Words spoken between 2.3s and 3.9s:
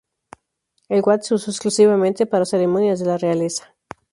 ceremonias de la realeza.